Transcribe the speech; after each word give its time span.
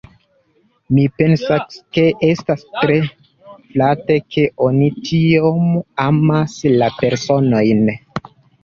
Mi 0.95 1.03
pensas 1.21 1.75
ke 1.97 2.07
estas 2.29 2.65
tre 2.79 2.97
flate, 3.11 4.19
ke 4.37 4.49
oni 4.71 4.91
tiom 5.11 5.71
amas 6.11 6.59
la 6.83 6.91
personojn. 7.05 7.89